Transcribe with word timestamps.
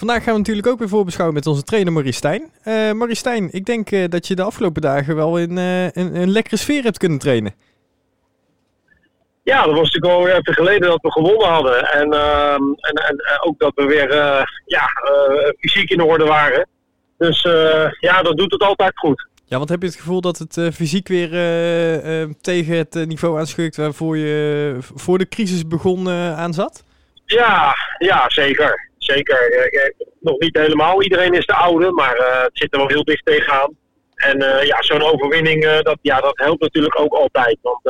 Vandaag 0.00 0.22
gaan 0.22 0.32
we 0.32 0.38
natuurlijk 0.38 0.66
ook 0.66 0.78
weer 0.78 0.88
voorbeschouwen 0.88 1.36
met 1.36 1.46
onze 1.46 1.62
trainer 1.62 1.92
Marie 1.92 2.12
Stijn. 2.12 2.52
Uh, 2.64 2.92
Marie 2.92 3.14
Stijn, 3.14 3.48
ik 3.52 3.64
denk 3.64 3.90
uh, 3.90 4.08
dat 4.08 4.26
je 4.26 4.34
de 4.34 4.42
afgelopen 4.42 4.82
dagen 4.82 5.16
wel 5.16 5.38
in 5.38 5.50
uh, 5.56 5.82
een, 5.82 6.14
een, 6.16 6.30
lekkere 6.30 6.56
sfeer 6.56 6.82
hebt 6.82 6.98
kunnen 6.98 7.18
trainen. 7.18 7.54
Ja, 9.42 9.64
dat 9.64 9.74
was 9.74 9.92
natuurlijk 9.92 10.12
al 10.12 10.28
even 10.28 10.54
geleden 10.54 10.88
dat 10.88 11.02
we 11.02 11.12
gewonnen 11.12 11.48
hadden. 11.48 11.92
En, 11.92 12.12
ehm, 12.12 12.62
en, 12.62 12.94
en 12.94 13.16
ook 13.40 13.58
dat 13.58 13.72
we 13.74 13.84
weer 13.84 14.14
ja, 14.64 14.88
fysiek 15.58 15.90
in 15.90 16.02
orde 16.02 16.24
waren. 16.24 16.68
Dus 17.18 17.42
ja, 18.00 18.22
dat 18.22 18.36
doet 18.36 18.52
het 18.52 18.62
altijd 18.62 18.98
goed. 18.98 19.28
Ja, 19.44 19.56
want 19.56 19.68
heb 19.68 19.80
je 19.80 19.86
het 19.86 19.96
gevoel 19.96 20.20
dat 20.20 20.38
het 20.38 20.74
fysiek 20.74 21.08
weer 21.08 21.30
tegen 22.40 22.76
het 22.76 22.94
niveau 22.94 23.38
aanschuikt 23.38 23.76
waarvoor 23.76 24.16
je 24.16 24.76
voor 24.94 25.18
de 25.18 25.28
crisis 25.28 25.66
begon 25.66 26.08
aan 26.10 26.54
zat? 26.54 26.84
Ja, 27.24 27.74
ja, 27.98 28.24
zeker. 28.28 28.89
Zeker. 29.00 29.70
nog 30.20 30.38
niet 30.38 30.56
helemaal. 30.56 31.02
Iedereen 31.02 31.32
is 31.32 31.46
de 31.46 31.54
oude, 31.54 31.92
maar 31.92 32.16
uh, 32.16 32.42
het 32.42 32.50
zit 32.52 32.72
er 32.72 32.78
wel 32.78 32.88
heel 32.88 33.04
dicht 33.04 33.24
tegenaan. 33.24 33.76
En 34.14 34.42
uh, 34.42 34.62
ja, 34.62 34.82
zo'n 34.82 35.02
overwinning, 35.02 35.64
uh, 35.64 35.80
dat, 35.80 35.98
ja, 36.02 36.20
dat 36.20 36.38
helpt 36.38 36.60
natuurlijk 36.60 37.00
ook 37.00 37.12
altijd. 37.12 37.58
Want 37.62 37.80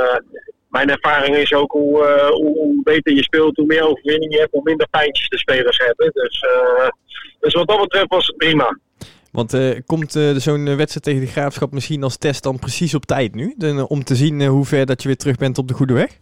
mijn 0.68 0.91
ervaring 0.91 1.37
is 1.37 1.52
ook 1.52 1.73
hoe, 1.73 2.28
hoe, 2.30 2.59
hoe, 2.59 2.80
beter 2.82 3.15
je 3.15 3.23
speelt, 3.23 3.56
hoe 3.56 3.66
meer 3.66 3.82
overwinning 3.82 4.32
je 4.32 4.38
hebt, 4.38 4.52
hoe 4.52 4.62
minder 4.62 4.88
pijntjes 4.91 5.28
de 5.28 5.38
spelers 5.38 5.78
hebben. 5.78 6.10
Dus, 6.12 6.45
dus 7.40 7.54
wat 7.54 7.68
dat 7.68 7.80
betreft 7.80 8.09
was 8.09 8.27
het 8.27 8.37
prima. 8.37 8.79
Want 9.32 9.56
komt 9.87 10.12
zo'n 10.37 10.65
wedstrijd 10.65 11.02
tegen 11.02 11.20
de 11.20 11.27
Graafschap 11.27 11.73
misschien 11.73 12.02
als 12.02 12.16
test 12.16 12.42
dan 12.42 12.59
precies 12.59 12.95
op 12.95 13.06
tijd 13.06 13.34
nu? 13.34 13.54
om 13.87 14.04
te 14.04 14.15
zien 14.15 14.46
hoe 14.46 14.65
ver 14.65 14.87
dat 14.87 15.02
je 15.02 15.09
weer 15.09 15.16
terug 15.16 15.37
bent 15.37 15.59
op 15.59 15.68
de 15.68 15.74
goede 15.74 15.95
weg? 15.95 16.18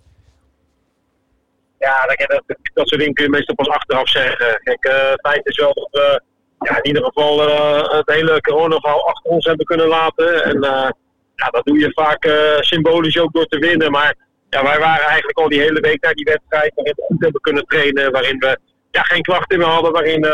Ja, 1.79 2.07
dat, 2.07 2.43
dat, 2.75 2.89
soort 2.89 3.01
dingen 3.01 3.15
kun 3.15 3.25
je 3.25 3.31
meestal 3.31 3.55
pas 3.55 3.69
achteraf 3.69 4.09
zeggen. 4.09 4.61
Kijk, 4.63 4.87
uh, 4.87 5.11
het 5.11 5.21
feit 5.21 5.47
is 5.47 5.57
wel 5.57 5.75
dat 5.75 5.89
we 5.91 6.21
ja, 6.59 6.77
in 6.77 6.87
ieder 6.87 7.05
geval 7.05 7.49
uh, 7.49 7.83
het 7.89 8.13
hele 8.13 8.41
coronaval 8.41 9.09
achter 9.09 9.31
ons 9.31 9.45
hebben 9.45 9.67
kunnen 9.67 9.87
laten. 9.87 10.45
En 10.45 10.57
uh, 10.57 10.91
ja, 11.35 11.47
dat 11.51 11.65
doe 11.65 11.79
je 11.79 11.93
vaak 11.93 12.31
symbolisch 12.61 13.19
ook 13.19 13.33
door 13.33 13.47
te 13.47 13.59
winnen. 13.59 13.91
Maar 13.91 14.15
ja, 14.51 14.63
wij 14.63 14.79
waren 14.79 15.07
eigenlijk 15.07 15.39
al 15.39 15.49
die 15.49 15.61
hele 15.61 15.81
week 15.81 16.03
naar 16.03 16.15
die 16.15 16.25
wedstrijd 16.25 16.73
waarin 16.75 16.95
we 16.97 17.05
goed 17.07 17.23
hebben 17.23 17.41
kunnen 17.41 17.67
trainen. 17.67 18.13
Waarin 18.13 18.39
we 18.39 18.59
ja, 18.91 19.03
geen 19.03 19.23
klachten 19.23 19.59
meer 19.59 19.67
hadden. 19.67 19.93
Waarin 19.93 20.27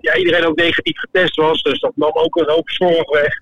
ja, 0.00 0.14
iedereen 0.14 0.46
ook 0.46 0.56
negatief 0.56 0.98
getest 0.98 1.36
was. 1.36 1.62
Dus 1.62 1.80
dat 1.80 1.92
nam 1.94 2.10
ook 2.12 2.36
een 2.36 2.50
hoop 2.50 2.70
zorg 2.70 3.10
weg. 3.10 3.34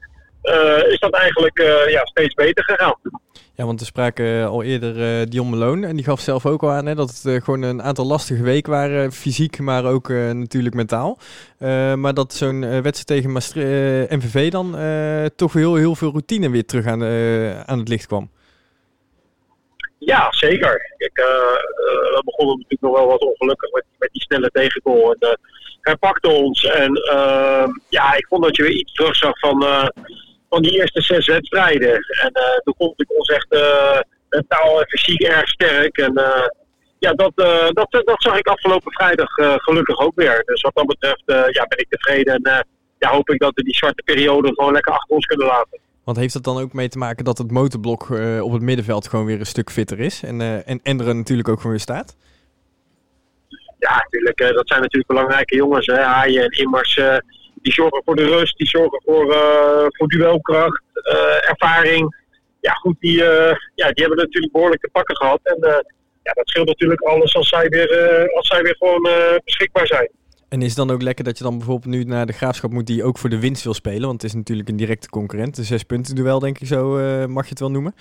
Is 0.88 0.98
dat 0.98 1.14
eigenlijk 1.14 1.58
ja, 1.88 2.05
steeds 2.05 2.34
beter 2.34 2.64
gegaan. 2.64 2.96
Ja, 3.60 3.66
want 3.66 3.80
we 3.80 3.86
spraken 3.86 4.27
eh, 4.27 4.47
al 4.47 4.62
eerder 4.62 5.30
Dion 5.30 5.50
Meloon 5.50 5.84
en 5.84 5.97
die 5.97 6.05
gaf 6.05 6.20
zelf 6.20 6.47
ook 6.47 6.62
al 6.62 6.70
aan 6.70 6.86
hè, 6.86 6.94
dat 6.94 7.20
het 7.22 7.44
gewoon 7.44 7.62
een 7.62 7.82
aantal 7.82 8.06
lastige 8.06 8.42
weken 8.42 8.72
waren, 8.72 9.12
fysiek, 9.12 9.58
maar 9.58 9.84
ook 9.84 10.08
natuurlijk 10.32 10.74
mentaal. 10.74 11.19
maar 11.97 12.14
dat 12.14 12.32
zo'n 12.34 12.60
wedstrijd 12.60 13.06
tegen 13.06 13.32
MVV 14.19 14.50
dan 14.50 14.77
toch 15.36 15.52
heel, 15.52 15.74
heel 15.74 15.94
veel 15.94 16.10
routine 16.10 16.50
weer 16.50 16.64
terug 16.64 16.86
aan, 16.86 17.04
aan 17.66 17.78
het 17.78 17.88
licht 17.88 18.06
kwam. 18.06 18.30
Ja, 19.98 20.27
zeker. 20.30 20.94
We 20.98 22.22
begonnen 22.25 22.56
natuurlijk 22.56 22.82
nog 22.82 22.92
wel 22.92 23.06
wat 23.06 23.20
ongelukkig 23.20 23.72
met, 23.72 23.84
met 23.98 24.08
die 24.12 24.22
snelle 24.22 24.50
tegengoal. 24.52 25.12
En, 25.12 25.38
hij 25.80 25.97
pakte 25.97 26.28
ons 26.28 26.64
en 26.64 26.92
ja, 27.88 28.14
ik 28.16 28.27
vond 28.27 28.42
dat 28.42 28.56
je 28.56 28.62
weer 28.62 28.72
iets 28.72 28.92
terug 28.92 29.16
zag 29.16 29.38
van 29.38 29.64
van 30.51 30.62
die 30.62 30.79
eerste 30.79 31.01
zes 31.01 31.27
wedstrijden. 31.27 31.93
En 31.95 32.31
uh, 32.33 32.59
toen 32.65 32.75
vond 32.79 33.01
ik 33.01 33.19
ons 33.19 33.29
echt 33.29 33.47
uh, 33.55 34.01
mentaal 34.29 34.81
en 34.81 34.89
fysiek 34.89 35.23
erg 35.23 35.48
sterk. 35.48 35.98
En 35.98 36.12
uh, 36.19 36.47
ja, 36.98 37.12
dat, 37.12 37.33
dat, 37.73 37.89
dat 37.91 38.23
zag 38.23 38.39
ik 38.39 38.47
afgelopen 38.47 38.93
vrijdag 38.93 39.28
gelukkig 39.62 39.98
ook 39.98 40.12
weer. 40.15 40.43
Dus 40.45 40.61
wat 40.61 40.75
dat 40.75 40.87
betreft 40.87 41.23
ja, 41.27 41.67
ben 41.67 41.78
ik 41.78 41.87
tevreden. 41.89 42.34
En 42.34 42.67
ja, 42.98 43.11
hoop 43.11 43.31
ik 43.31 43.41
dat 43.41 43.55
we 43.55 43.62
die 43.62 43.77
zwarte 43.77 44.03
periode 44.03 44.55
gewoon 44.55 44.73
lekker 44.73 44.93
achter 44.93 45.15
ons 45.17 45.27
kunnen 45.27 45.47
laten. 45.47 45.78
Want 46.05 46.17
heeft 46.17 46.33
dat 46.33 46.45
dan 46.45 46.59
ook 46.59 46.73
mee 46.73 46.89
te 46.89 46.98
maken 46.98 47.25
dat 47.25 47.39
het 47.39 47.51
motorblok 47.51 48.11
op 48.41 48.53
het 48.53 48.62
middenveld 48.62 49.09
gewoon 49.09 49.25
weer 49.25 49.39
een 49.39 49.47
stuk 49.47 49.71
fitter 49.71 50.00
is? 50.00 50.22
En, 50.22 50.41
en 50.66 50.81
Enderen 50.83 51.16
natuurlijk 51.16 51.49
ook 51.49 51.56
gewoon 51.56 51.72
weer 51.72 51.81
staat? 51.81 52.16
Ja, 53.78 53.94
natuurlijk. 53.94 54.39
dat 54.39 54.69
zijn 54.69 54.81
natuurlijk 54.81 55.09
belangrijke 55.09 55.56
jongens. 55.56 55.87
Hè. 55.87 56.00
Haaien 56.03 56.44
en 56.44 56.50
Immers 56.50 57.00
die 57.62 57.72
zorgen 57.72 58.03
voor 58.04 58.16
de 58.16 58.26
rust, 58.26 58.56
die 58.56 58.66
zorgen 58.66 59.03
voor, 59.04 59.26
uh, 59.34 59.87
voor 59.88 60.09
duelkracht, 60.09 60.82
uh, 60.94 61.50
ervaring. 61.50 62.16
Ja, 62.60 62.72
goed, 62.72 62.97
die, 63.00 63.16
uh, 63.16 63.54
ja, 63.75 63.91
die 63.91 64.04
hebben 64.04 64.16
natuurlijk 64.16 64.53
behoorlijk 64.53 64.82
te 64.82 64.88
pakken 64.93 65.16
gehad. 65.16 65.41
En 65.43 65.56
ja, 66.22 66.32
dat 66.32 66.48
scheelt 66.48 66.66
natuurlijk 66.66 67.00
alles 67.00 67.34
als 67.34 67.48
zij 67.48 67.69
weer, 67.69 68.31
als 68.34 68.47
zij 68.47 68.62
weer 68.62 68.76
gewoon 68.78 69.09
beschikbaar 69.44 69.87
zijn. 69.87 70.10
En 70.48 70.62
is 70.62 70.66
het 70.66 70.76
dan 70.76 70.91
ook 70.91 71.03
lekker 71.03 71.25
dat 71.25 71.38
je 71.38 71.44
dan 71.44 71.59
bijvoorbeeld 71.59 71.94
nu 71.94 72.04
naar 72.04 72.26
de 72.26 72.32
graafschap 72.32 72.71
moet 72.71 72.87
die 72.87 73.04
ook 73.04 73.19
voor 73.19 73.31
de 73.31 73.41
winst 73.41 73.65
wil 73.65 73.75
spelen? 73.75 74.00
Want 74.00 74.22
het 74.22 74.31
is 74.31 74.37
natuurlijk 74.37 74.69
een 74.69 74.77
directe 74.77 75.09
concurrent. 75.09 75.59
Een 75.59 75.65
zes 75.65 75.82
punten 75.82 76.15
duel, 76.15 76.38
denk 76.38 76.59
ik 76.59 76.66
zo, 76.66 76.97
mag 77.28 77.44
je 77.44 77.50
het 77.50 77.60
wel 77.60 77.71
noemen? 77.71 77.94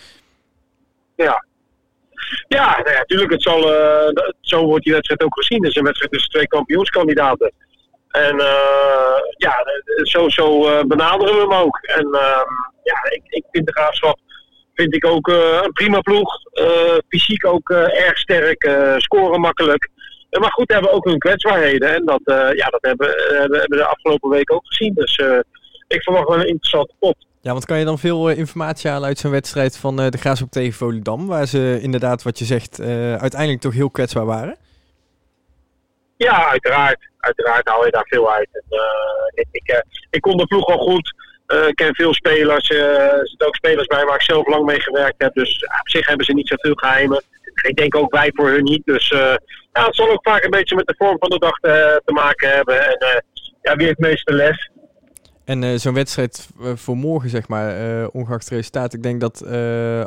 Ja. 1.16 1.46
Ja, 2.48 2.78
nou 2.78 2.92
ja, 2.92 2.98
natuurlijk. 2.98 3.32
Het 3.32 3.42
zal, 3.42 3.62
zo 4.42 4.66
wordt 4.66 4.84
die 4.84 4.94
wedstrijd 4.94 5.24
ook 5.24 5.38
gezien. 5.38 5.62
Het 5.62 5.70
is 5.70 5.76
een 5.76 5.84
wedstrijd 5.84 6.12
tussen 6.12 6.32
twee 6.32 6.48
kampioenskandidaten. 6.48 7.52
En 8.10 8.36
uh, 8.36 9.18
ja, 9.38 9.54
zo, 10.04 10.30
zo 10.30 10.68
uh, 10.68 10.84
benaderen 10.84 11.34
we 11.34 11.42
hem 11.42 11.54
ook. 11.54 11.78
En 11.78 12.06
uh, 12.06 12.42
ja, 12.84 13.10
ik, 13.10 13.22
ik 13.24 13.44
vind 13.52 13.66
de 13.66 13.72
graafschap 13.72 14.20
vind 14.74 14.96
ik 14.96 15.06
ook 15.06 15.28
uh, 15.28 15.60
een 15.64 15.72
prima 15.72 16.02
ploeg. 16.02 16.42
fysiek 17.08 17.46
ook 17.46 17.70
erg 17.70 18.18
sterk, 18.18 18.72
scoren 18.98 19.40
makkelijk. 19.40 19.90
Maar 20.40 20.52
goed, 20.52 20.72
hebben 20.72 20.92
ook 20.92 21.06
hun 21.06 21.18
kwetsbaarheden. 21.18 21.96
En 21.96 22.06
dat, 22.06 22.22
ja, 22.56 22.66
dat 22.66 22.82
hebben, 22.82 23.08
hebben 23.38 23.60
we 23.70 23.76
de 23.76 23.86
afgelopen 23.86 24.30
week 24.30 24.52
ook 24.52 24.66
gezien. 24.66 24.94
Dus 24.94 25.22
ik 25.88 26.04
verwacht 26.04 26.28
wel 26.28 26.40
een 26.40 26.48
interessante 26.48 26.94
pot. 27.00 27.16
Ja, 27.42 27.52
want 27.52 27.66
kan 27.66 27.80
je 27.80 27.86
dan 27.86 28.00
veel 28.00 28.30
informatie 28.30 28.90
halen 28.90 29.08
uit 29.08 29.18
zo'n 29.18 29.32
wedstrijd 29.32 29.78
van 29.78 29.96
de 29.96 30.18
Graafschap 30.18 30.52
tegen 30.52 30.74
Volendam? 30.74 31.28
Waar 31.28 31.46
ze 31.46 31.80
inderdaad, 31.82 32.24
wat 32.24 32.40
je 32.40 32.46
zegt, 32.46 32.82
uiteindelijk 33.20 33.62
toch 33.62 33.74
heel 33.74 33.90
kwetsbaar 33.90 34.26
waren? 34.26 34.58
Ja, 36.26 36.50
uiteraard. 36.50 37.10
Uiteraard 37.20 37.68
haal 37.68 37.86
je 37.86 37.92
daar 37.92 38.08
veel 38.08 38.32
uit. 38.32 38.50
En, 38.52 38.64
uh, 38.70 38.80
ik, 39.34 39.48
ik, 39.52 39.72
uh, 39.72 39.80
ik 40.10 40.22
kon 40.22 40.38
de 40.38 40.46
ploeg 40.48 40.66
al 40.66 40.78
goed. 40.78 41.14
Uh, 41.48 41.68
ik 41.68 41.76
ken 41.76 41.96
veel 41.96 42.14
spelers. 42.14 42.70
er 42.70 43.28
zitten 43.28 43.48
ook 43.48 43.56
spelers 43.56 43.88
bij 43.88 44.06
waar 44.06 44.16
ik 44.16 44.22
zelf 44.22 44.48
lang 44.48 44.66
mee 44.66 44.80
gewerkt 44.80 45.22
heb. 45.22 45.34
Dus 45.34 45.64
op 45.64 45.90
zich 45.90 46.08
hebben 46.08 46.26
ze 46.26 46.34
niet 46.34 46.48
zoveel 46.48 46.76
geheimen. 46.76 47.24
ik 47.62 47.76
denk 47.76 47.96
ook 47.96 48.12
wij 48.12 48.32
voor 48.34 48.50
hun 48.50 48.64
niet. 48.64 48.86
Dus 48.86 49.08
ja, 49.74 49.86
het 49.86 49.96
zal 49.96 50.10
ook 50.10 50.28
vaak 50.28 50.44
een 50.44 50.50
beetje 50.50 50.76
met 50.76 50.88
de 50.88 50.96
vorm 50.98 51.18
van 51.20 51.30
de 51.30 51.40
dag 51.40 51.60
te, 51.60 52.02
te 52.06 52.14
maken 52.14 52.50
hebben. 52.50 52.88
En 52.88 53.24
ja, 53.62 53.76
wie 53.76 53.86
heeft 53.86 54.00
meeste 54.00 54.34
les? 54.34 54.70
En 55.50 55.64
uh, 55.64 55.76
zo'n 55.76 55.94
wedstrijd 55.94 56.50
uh, 56.62 56.76
voor 56.76 56.98
morgen, 56.98 57.30
zeg 57.30 57.48
maar, 57.48 57.82
uh, 57.82 58.08
ongeacht 58.12 58.44
het 58.44 58.54
resultaat. 58.54 58.94
Ik 58.94 59.04
denk 59.04 59.22
dat 59.22 59.46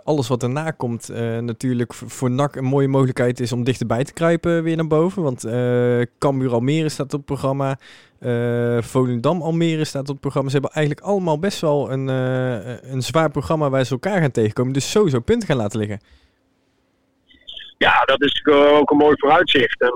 alles 0.04 0.28
wat 0.28 0.42
erna 0.42 0.70
komt 0.70 1.08
natuurlijk 1.40 1.94
voor 1.94 2.30
NAC 2.30 2.56
een 2.56 2.64
mooie 2.64 2.88
mogelijkheid 2.88 3.40
is 3.40 3.52
om 3.52 3.64
dichterbij 3.64 4.04
te 4.04 4.12
kruipen 4.12 4.62
weer 4.62 4.76
naar 4.76 4.86
boven. 4.86 5.22
Want 5.22 5.46
Cambuur 6.18 6.52
Almere 6.52 6.88
staat 6.88 7.06
op 7.06 7.12
het 7.12 7.24
programma. 7.24 7.78
Volendam 8.80 9.42
Almere 9.42 9.84
staat 9.84 10.08
op 10.08 10.20
programma. 10.20 10.48
Ze 10.48 10.56
hebben 10.56 10.74
eigenlijk 10.74 11.06
allemaal 11.06 11.38
best 11.38 11.60
wel 11.60 11.90
een, 11.90 12.08
een 12.92 13.02
zwaar 13.02 13.30
programma 13.30 13.70
waar 13.70 13.84
ze 13.84 13.92
elkaar 13.92 14.20
gaan 14.20 14.30
tegenkomen. 14.30 14.72
Dus 14.72 14.90
sowieso 14.90 15.20
punten 15.20 15.48
gaan 15.48 15.56
laten 15.56 15.78
liggen. 15.78 16.00
Ja, 17.78 18.04
dat 18.04 18.22
is 18.22 18.44
ook 18.46 18.90
een 18.90 18.96
mooi 18.96 19.14
vooruitzicht. 19.18 19.80
En 19.80 19.94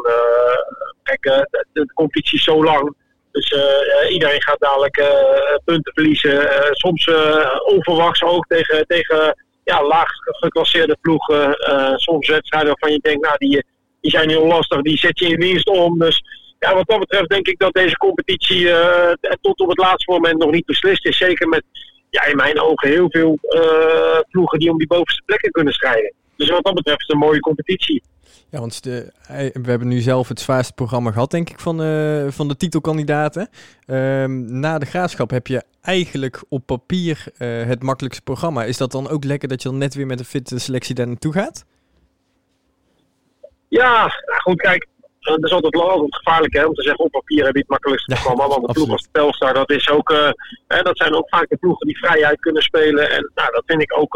kijk, 1.02 1.22
de, 1.22 1.66
de 1.72 1.92
competitie 1.94 2.38
is 2.38 2.44
zo 2.44 2.64
lang 2.64 2.94
dus 3.36 3.50
uh, 3.50 4.12
iedereen 4.12 4.42
gaat 4.42 4.60
dadelijk 4.60 4.98
uh, 4.98 5.06
punten 5.64 5.92
verliezen. 5.92 6.48
Soms 6.70 7.10
onverwachts 7.64 8.22
ook 8.22 8.46
tegen, 8.46 8.86
tegen 8.86 9.44
ja, 9.64 9.86
laag 9.86 10.08
geclasseerde 10.24 10.96
ploegen. 11.00 11.54
soms 11.96 12.28
wedstrijden 12.28 12.68
waarvan 12.68 12.92
je 12.92 12.98
denkt, 13.02 13.22
nou 13.22 13.36
die, 13.38 13.64
die 14.00 14.10
zijn 14.10 14.28
heel 14.28 14.46
lastig, 14.46 14.82
die 14.82 14.98
zet 14.98 15.18
je 15.18 15.26
in 15.26 15.38
winst 15.38 15.68
om. 15.68 15.98
Dus 15.98 16.22
ja, 16.58 16.74
wat 16.74 16.86
dat 16.86 16.98
betreft 16.98 17.28
denk 17.28 17.46
ik 17.46 17.58
dat 17.58 17.72
deze 17.72 17.96
competitie 17.96 18.70
tot 19.40 19.60
op 19.60 19.68
het 19.68 19.78
laatste 19.78 20.12
moment 20.12 20.38
nog 20.38 20.50
niet 20.50 20.66
beslist 20.66 21.06
is. 21.06 21.16
Zeker 21.16 21.48
met 21.48 21.62
ja, 22.10 22.24
in 22.24 22.36
mijn 22.36 22.60
ogen 22.60 22.88
heel 22.88 23.10
veel 23.10 23.38
ploegen 24.30 24.58
die 24.58 24.70
om 24.70 24.78
die 24.78 24.86
bovenste 24.86 25.22
plekken 25.24 25.50
kunnen 25.50 25.72
strijden. 25.72 26.12
Dus 26.36 26.50
wat 26.50 26.64
dat 26.64 26.74
betreft 26.74 27.00
is 27.00 27.06
het 27.06 27.16
een 27.16 27.26
mooie 27.26 27.40
competitie. 27.40 28.02
Ja, 28.50 28.58
want 28.58 28.82
de, 28.82 29.12
we 29.52 29.70
hebben 29.70 29.88
nu 29.88 30.00
zelf 30.00 30.28
het 30.28 30.40
zwaarste 30.40 30.72
programma 30.72 31.10
gehad, 31.10 31.30
denk 31.30 31.50
ik, 31.50 31.60
van, 31.60 31.82
uh, 31.82 32.26
van 32.28 32.48
de 32.48 32.56
titelkandidaten. 32.56 33.48
Um, 33.86 34.60
na 34.60 34.78
de 34.78 34.86
graafschap 34.86 35.30
heb 35.30 35.46
je 35.46 35.62
eigenlijk 35.80 36.42
op 36.48 36.66
papier 36.66 37.24
uh, 37.38 37.64
het 37.64 37.82
makkelijkste 37.82 38.22
programma. 38.22 38.64
Is 38.64 38.76
dat 38.76 38.92
dan 38.92 39.08
ook 39.08 39.24
lekker 39.24 39.48
dat 39.48 39.62
je 39.62 39.68
dan 39.68 39.78
net 39.78 39.94
weer 39.94 40.06
met 40.06 40.18
een 40.18 40.24
fitte 40.24 40.58
selectie 40.58 40.94
daar 40.94 41.06
naartoe 41.06 41.32
gaat? 41.32 41.64
Ja, 43.68 43.98
nou 44.26 44.40
goed, 44.40 44.60
kijk, 44.60 44.86
dat 45.20 45.44
is 45.44 45.50
altijd, 45.50 45.74
altijd 45.74 46.16
gevaarlijk 46.16 46.54
hè, 46.54 46.64
om 46.64 46.74
te 46.74 46.82
zeggen 46.82 47.04
op 47.04 47.10
papier 47.10 47.44
heb 47.44 47.54
je 47.54 47.60
het 47.60 47.68
makkelijkste 47.68 48.14
ja, 48.14 48.20
programma. 48.20 48.48
Want 48.48 48.66
de 48.66 48.72
ploeg 48.72 48.90
als 48.90 49.08
Telstar, 49.12 49.54
dat, 49.54 49.70
is 49.70 49.90
ook, 49.90 50.10
uh, 50.10 50.30
hè, 50.68 50.82
dat 50.82 50.96
zijn 50.96 51.14
ook 51.14 51.28
vaak 51.28 51.48
de 51.48 51.56
ploegen 51.56 51.86
die 51.86 51.98
vrijheid 51.98 52.40
kunnen 52.40 52.62
spelen. 52.62 53.10
En 53.10 53.30
nou, 53.34 53.52
dat 53.52 53.62
vind 53.66 53.82
ik 53.82 53.98
ook, 53.98 54.14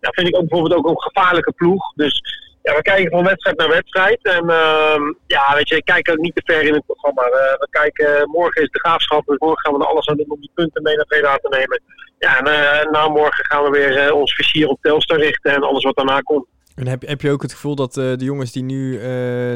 ja, 0.00 0.10
vind 0.10 0.28
ik 0.28 0.36
ook 0.36 0.48
bijvoorbeeld 0.48 0.78
ook 0.78 0.88
een 0.88 1.02
gevaarlijke 1.02 1.52
ploeg. 1.52 1.92
Dus 1.94 2.22
ja, 2.62 2.74
we 2.74 2.82
kijken 2.82 3.10
van 3.10 3.24
wedstrijd 3.24 3.56
naar 3.56 3.68
wedstrijd. 3.68 4.22
En 4.22 4.44
uh, 4.44 5.00
ja, 5.26 5.54
weet 5.54 5.68
je, 5.68 5.76
ik 5.76 5.84
kijk 5.84 6.10
ook 6.10 6.18
niet 6.18 6.34
te 6.34 6.42
ver 6.44 6.62
in 6.62 6.74
het 6.74 6.86
programma. 6.86 7.22
Uh, 7.22 7.32
we 7.32 7.66
kijken, 7.70 8.30
morgen 8.30 8.62
is 8.62 8.70
de 8.70 8.78
graafschap, 8.78 9.26
dus 9.26 9.38
morgen 9.38 9.58
gaan 9.58 9.72
we 9.72 9.80
er 9.80 9.90
alles 9.90 10.08
aan 10.08 10.16
doen 10.16 10.30
om 10.30 10.40
die 10.40 10.50
punten 10.54 10.82
mee 10.82 10.96
naar 10.96 11.06
Breda 11.06 11.36
te 11.36 11.48
nemen. 11.48 11.82
Ja, 12.18 12.38
en 12.38 12.46
uh, 12.46 12.92
na 12.92 13.08
morgen 13.08 13.44
gaan 13.44 13.62
we 13.62 13.70
weer 13.70 14.12
ons 14.12 14.34
vizier 14.34 14.68
op 14.68 14.78
Telstar 14.82 15.18
richten 15.18 15.52
en 15.52 15.62
alles 15.62 15.84
wat 15.84 15.96
daarna 15.96 16.20
komt. 16.20 16.46
En 16.74 16.86
heb, 16.86 17.02
heb 17.06 17.20
je 17.20 17.30
ook 17.30 17.42
het 17.42 17.52
gevoel 17.52 17.74
dat 17.74 17.94
de 17.94 18.16
jongens 18.18 18.52
die 18.52 18.62
nu 18.62 18.98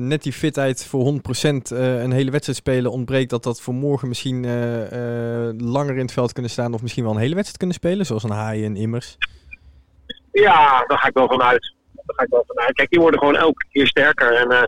net 0.00 0.22
die 0.22 0.32
fitheid 0.32 0.86
voor 0.86 1.12
100% 1.12 1.16
een 1.68 2.12
hele 2.12 2.30
wedstrijd 2.30 2.58
spelen 2.58 2.90
ontbreekt, 2.90 3.30
dat 3.30 3.42
dat 3.42 3.60
voor 3.60 3.74
morgen 3.74 4.08
misschien 4.08 4.40
langer 5.58 5.94
in 5.94 6.00
het 6.00 6.12
veld 6.12 6.32
kunnen 6.32 6.50
staan 6.50 6.74
of 6.74 6.82
misschien 6.82 7.04
wel 7.04 7.12
een 7.12 7.18
hele 7.18 7.34
wedstrijd 7.34 7.58
kunnen 7.58 7.76
spelen, 7.76 8.06
zoals 8.06 8.22
een 8.22 8.30
Haaien 8.30 8.64
en 8.64 8.76
Immers? 8.76 9.16
Ja, 10.32 10.84
daar 10.86 10.98
ga 10.98 11.08
ik 11.08 11.14
wel 11.14 11.28
vanuit 11.28 11.73
daar 12.06 12.16
ga 12.16 12.22
ik 12.22 12.30
wel 12.30 12.44
vanuit. 12.46 12.72
Kijk, 12.72 12.90
die 12.90 13.00
worden 13.00 13.18
gewoon 13.18 13.36
elke 13.36 13.66
keer 13.72 13.86
sterker. 13.86 14.32
En 14.32 14.52
uh, 14.52 14.62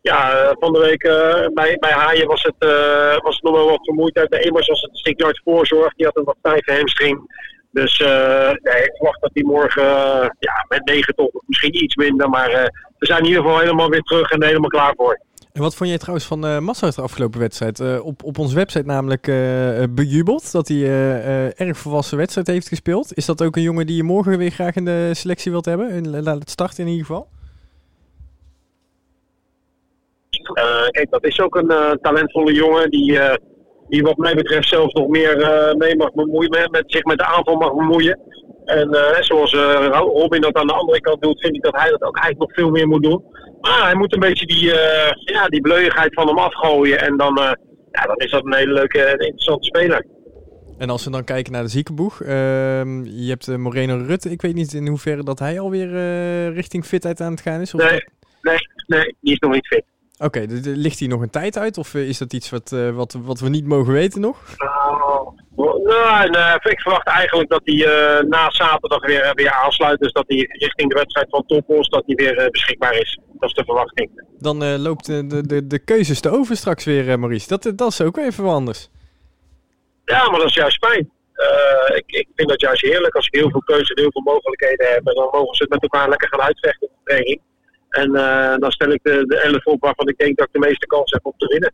ja, 0.00 0.50
van 0.58 0.72
de 0.72 0.78
week 0.78 1.04
uh, 1.04 1.46
bij, 1.54 1.76
bij 1.78 1.92
Haaien 1.92 2.26
was 2.26 2.42
het, 2.42 2.54
uh, 2.58 3.16
was 3.18 3.40
nog 3.40 3.54
wel 3.54 3.68
wat 3.68 3.84
vermoeidheid. 3.84 4.28
Bij 4.28 4.40
Emos 4.40 4.66
was 4.66 4.80
het 4.80 4.90
een 4.90 4.96
stukje 4.96 5.40
voorzorg. 5.44 5.94
Die 5.94 6.06
had 6.06 6.16
een 6.16 6.24
wat 6.24 6.36
stijve 6.38 6.72
hamstring. 6.72 7.48
Dus 7.72 7.98
nee, 7.98 8.82
ik 8.82 8.96
verwacht 8.96 9.20
dat 9.20 9.30
die 9.32 9.46
morgen 9.46 9.84
ja, 10.38 10.64
met 10.68 10.84
9 10.84 11.14
toch 11.14 11.30
misschien 11.46 11.82
iets 11.82 11.94
minder. 11.94 12.28
Maar 12.28 12.50
we 12.98 13.06
zijn 13.06 13.18
in 13.18 13.26
ieder 13.26 13.42
geval 13.42 13.58
helemaal 13.58 13.88
weer 13.88 14.02
terug 14.02 14.30
en 14.30 14.44
helemaal 14.44 14.68
klaar 14.68 14.92
voor. 14.96 15.20
En 15.52 15.62
wat 15.62 15.74
vond 15.74 15.88
jij 15.88 15.98
trouwens 15.98 16.26
van 16.26 16.46
uh, 16.46 16.58
Massa 16.58 16.84
uit 16.84 16.94
de 16.94 17.02
afgelopen 17.02 17.40
wedstrijd? 17.40 17.80
Uh, 17.80 18.06
op, 18.06 18.24
op 18.24 18.38
onze 18.38 18.54
website 18.54 18.86
namelijk 18.86 19.26
uh, 19.26 19.84
bejubeld 19.90 20.52
dat 20.52 20.68
hij 20.68 20.82
erg 21.56 21.78
volwassen 21.78 22.18
wedstrijd 22.18 22.46
heeft 22.46 22.68
gespeeld. 22.68 23.16
Is 23.16 23.26
dat 23.26 23.42
ook 23.42 23.56
een 23.56 23.62
jongen 23.62 23.86
die 23.86 23.96
je 23.96 24.02
morgen 24.02 24.38
weer 24.38 24.50
graag 24.50 24.74
in 24.74 24.84
de 24.84 25.10
selectie 25.12 25.50
wilt 25.50 25.64
hebben? 25.64 26.10
Laat 26.22 26.38
het 26.38 26.50
starten 26.50 26.84
in 26.84 26.90
ieder 26.90 27.06
geval. 27.06 27.28
kijk, 30.90 31.10
dat 31.10 31.24
is 31.24 31.40
ook 31.40 31.56
een 31.56 31.98
talentvolle 32.02 32.52
jongen 32.52 32.90
die, 32.90 33.18
die 33.88 34.02
wat 34.02 34.16
mij 34.16 34.34
betreft 34.34 34.68
zelf 34.68 34.92
nog 34.92 35.08
meer 35.08 35.36
mee 35.78 35.96
mag 35.96 36.12
bemoeien, 36.12 36.50
met, 36.50 36.70
met, 36.70 36.84
zich 36.86 37.04
met 37.04 37.18
de 37.18 37.24
aanval 37.24 37.56
mag 37.56 37.74
bemoeien. 37.74 38.18
En 38.64 38.96
zoals 39.20 39.54
Robin 39.92 40.40
dat 40.40 40.54
aan 40.54 40.66
de 40.66 40.72
andere 40.72 41.00
kant 41.00 41.22
doet, 41.22 41.40
vind 41.40 41.54
ik 41.54 41.62
dat 41.62 41.76
hij 41.76 41.90
dat 41.90 42.02
ook 42.02 42.16
eigenlijk 42.16 42.38
nog 42.38 42.54
veel 42.54 42.70
meer 42.70 42.88
moet 42.88 43.02
doen. 43.02 43.24
Maar 43.60 43.82
hij 43.84 43.94
moet 43.94 44.12
een 44.12 44.20
beetje 44.20 44.46
die, 44.46 44.64
uh, 44.64 45.10
ja, 45.24 45.46
die 45.48 45.60
bleuigheid 45.60 46.14
van 46.14 46.26
hem 46.26 46.38
afgooien. 46.38 47.00
En 47.00 47.16
dan, 47.16 47.38
uh, 47.38 47.52
ja, 47.90 48.02
dan 48.02 48.16
is 48.16 48.30
dat 48.30 48.44
een 48.44 48.54
hele 48.54 48.72
leuke 48.72 49.02
en 49.02 49.18
interessante 49.18 49.64
speler. 49.64 50.06
En 50.78 50.90
als 50.90 51.04
we 51.04 51.10
dan 51.10 51.24
kijken 51.24 51.52
naar 51.52 51.62
de 51.62 51.68
ziekenboeg. 51.68 52.20
Uh, 52.20 52.28
je 53.04 53.28
hebt 53.28 53.46
uh, 53.46 53.56
Moreno 53.56 54.02
Rutte. 54.06 54.30
Ik 54.30 54.42
weet 54.42 54.54
niet 54.54 54.72
in 54.72 54.86
hoeverre 54.86 55.22
dat 55.22 55.38
hij 55.38 55.60
alweer 55.60 55.88
richting 56.52 56.84
fitheid 56.84 57.20
aan 57.20 57.30
het 57.30 57.40
gaan 57.40 57.60
is. 57.60 57.74
Of 57.74 57.80
nee, 57.80 58.04
nee, 58.42 58.58
nee, 58.86 59.16
die 59.20 59.32
is 59.32 59.38
nog 59.38 59.52
niet 59.52 59.66
fit. 59.66 59.84
Oké, 60.18 60.42
okay, 60.42 60.60
ligt 60.62 60.98
hij 60.98 61.08
nog 61.08 61.20
een 61.20 61.30
tijd 61.30 61.58
uit? 61.58 61.78
Of 61.78 61.94
is 61.94 62.18
dat 62.18 62.32
iets 62.32 62.50
wat, 62.50 62.74
wat, 62.92 63.16
wat 63.22 63.40
we 63.40 63.48
niet 63.48 63.66
mogen 63.66 63.92
weten 63.92 64.20
nog? 64.20 64.42
Nou, 64.56 65.09
nee, 65.90 66.28
nee, 66.28 66.72
ik 66.72 66.80
verwacht 66.80 67.06
eigenlijk 67.06 67.50
dat 67.50 67.60
hij 67.64 67.76
na 68.28 68.50
zaterdag 68.50 69.06
weer, 69.06 69.32
weer 69.34 69.52
aansluit. 69.52 70.00
Dus 70.00 70.12
dat 70.12 70.24
hij 70.26 70.36
richting 70.36 70.88
de 70.88 70.94
wedstrijd 70.94 71.26
van 71.30 71.46
Topos 71.46 71.88
dat 71.88 72.02
hij 72.06 72.14
weer 72.14 72.50
beschikbaar 72.50 72.94
is. 72.94 73.18
Dat 73.32 73.48
is 73.48 73.54
de 73.54 73.64
verwachting. 73.64 74.10
Dan 74.38 74.62
uh, 74.62 74.74
loopt 74.78 75.06
de, 75.06 75.46
de, 75.46 75.66
de 75.66 75.78
keuzes 75.78 76.20
te 76.20 76.30
over 76.30 76.56
straks 76.56 76.84
weer, 76.84 77.18
Maurice. 77.18 77.48
Dat, 77.48 77.72
dat 77.78 77.90
is 77.90 78.00
ook 78.00 78.16
even 78.16 78.44
wat 78.44 78.54
anders. 78.54 78.88
Ja, 80.04 80.30
maar 80.30 80.38
dat 80.38 80.48
is 80.48 80.54
juist 80.54 80.86
fijn. 80.86 81.10
Ik, 81.94 82.04
ik 82.06 82.28
vind 82.34 82.48
dat 82.48 82.60
juist 82.60 82.82
heerlijk 82.82 83.14
als 83.14 83.26
ik 83.26 83.34
heel 83.34 83.50
veel 83.50 83.62
keuzes 83.62 83.88
en 83.88 84.02
heel 84.02 84.12
veel 84.12 84.32
mogelijkheden 84.32 84.86
heb. 84.86 85.06
En 85.06 85.14
dan 85.14 85.28
mogen 85.32 85.54
ze 85.54 85.62
het 85.62 85.72
met 85.72 85.82
elkaar 85.82 86.08
lekker 86.08 86.28
gaan 86.28 86.40
uitvechten 86.40 86.86
op 86.88 86.94
de 86.94 87.00
training. 87.04 87.40
En 87.90 88.12
dan 88.60 88.70
stel 88.70 88.90
ik 88.90 89.00
de, 89.02 89.26
de 89.26 89.40
11 89.40 89.64
op 89.64 89.80
waarvan 89.80 90.08
ik 90.08 90.18
denk 90.18 90.36
dat 90.36 90.46
ik 90.46 90.52
de 90.52 90.68
meeste 90.68 90.86
kans 90.86 91.10
heb 91.10 91.26
om 91.26 91.34
te 91.36 91.46
winnen. 91.46 91.72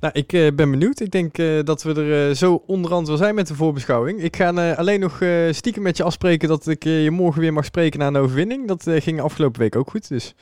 Nou, 0.00 0.12
ik 0.16 0.32
uh, 0.32 0.48
ben 0.54 0.70
benieuwd. 0.70 1.00
Ik 1.00 1.10
denk 1.10 1.38
uh, 1.38 1.62
dat 1.64 1.82
we 1.82 1.94
er 1.94 2.28
uh, 2.28 2.34
zo 2.34 2.62
onderhand 2.66 3.08
wel 3.08 3.16
zijn 3.16 3.34
met 3.34 3.46
de 3.46 3.54
voorbeschouwing. 3.54 4.22
Ik 4.22 4.36
ga 4.36 4.74
alleen 4.74 5.00
nog 5.00 5.22
stiekem 5.50 5.82
met 5.82 5.96
je 5.96 6.02
afspreken 6.02 6.48
dat 6.48 6.66
ik 6.66 6.84
je 6.84 7.10
morgen 7.10 7.40
weer 7.40 7.52
mag 7.52 7.64
spreken 7.64 7.98
na 7.98 8.06
een 8.06 8.16
overwinning. 8.16 8.68
Dat 8.68 8.82
ging 8.86 9.20
afgelopen 9.20 9.60
week 9.60 9.76
ook 9.76 9.90
goed, 9.90 10.08
dus 10.08 10.34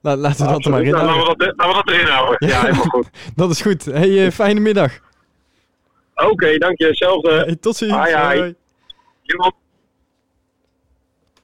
la 0.00 0.16
laten 0.16 0.46
we 0.46 0.52
dat 0.52 0.64
er 0.64 0.70
maar 0.70 0.82
in 0.82 0.90
nou, 0.90 1.06
houden. 1.06 1.54
Laten 1.56 1.76
we 1.76 1.82
dat, 1.84 1.94
erin 1.94 2.06
houden. 2.06 2.48
Ja, 2.48 2.60
helemaal 2.66 2.84
goed. 2.84 3.08
dat 3.34 3.50
is 3.50 3.62
goed. 3.62 3.84
Hey, 3.84 4.32
fijne 4.32 4.60
middag. 4.60 4.98
Oké, 6.14 6.30
okay, 6.30 6.58
dank 6.58 6.78
je. 6.78 6.86
Hetzelfde. 6.86 7.30
Hey, 7.30 7.56
tot 7.56 7.76
ziens. 7.76 7.92
Hoi. 7.92 8.54